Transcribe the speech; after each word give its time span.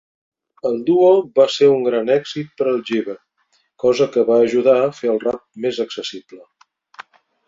El 0.67 0.77
duo 0.85 1.09
va 1.39 1.43
ser 1.55 1.67
un 1.73 1.83
gran 1.87 2.07
èxit 2.15 2.49
per 2.61 2.65
al 2.71 2.81
jive, 2.89 3.15
cosa 3.83 4.07
que 4.15 4.23
va 4.31 4.39
ajudar 4.47 4.73
a 4.79 4.89
fer 5.01 5.13
el 5.13 5.21
rap 5.27 5.45
més 5.67 5.83
accessible. 5.85 6.41